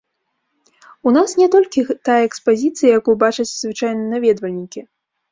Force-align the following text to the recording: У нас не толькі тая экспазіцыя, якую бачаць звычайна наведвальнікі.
У 1.09 1.11
нас 1.17 1.33
не 1.41 1.47
толькі 1.55 1.83
тая 2.09 2.15
экспазіцыя, 2.27 2.89
якую 3.01 3.15
бачаць 3.25 3.45
звычайна 3.51 4.01
наведвальнікі. 4.15 4.81